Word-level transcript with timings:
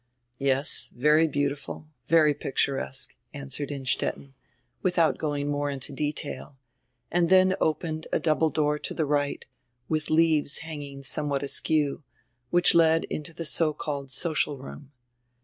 "Yes, 0.39 0.91
very 0.95 1.27
beautiful, 1.27 1.85
very 2.07 2.33
picturesque," 2.33 3.13
answered 3.35 3.69
Innstetten, 3.71 4.33
without 4.81 5.19
going 5.19 5.47
more 5.47 5.69
into 5.69 5.93
detail, 5.93 6.57
and 7.11 7.29
tiien 7.29 7.53
opened 7.61 8.07
a 8.11 8.19
double 8.19 8.49
door 8.49 8.79
to 8.79 8.95
die 8.95 9.03
right, 9.03 9.45
widi 9.91 10.09
leaves 10.09 10.57
hanging 10.65 11.03
somewhat 11.03 11.43
askew, 11.43 12.01
which 12.49 12.73
led 12.73 13.03
into 13.11 13.31
die 13.31 13.43
so 13.43 13.73
called 13.73 14.09
social 14.09 14.57
room. 14.57 14.91